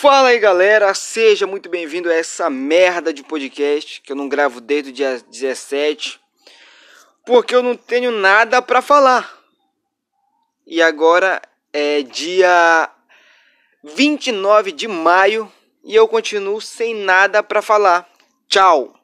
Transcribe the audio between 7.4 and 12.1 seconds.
eu não tenho nada para falar. E agora é